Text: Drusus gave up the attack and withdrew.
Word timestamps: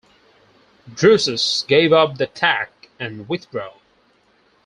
Drusus 0.89 1.63
gave 1.67 1.93
up 1.93 2.17
the 2.17 2.23
attack 2.23 2.89
and 2.99 3.29
withdrew. 3.29 3.69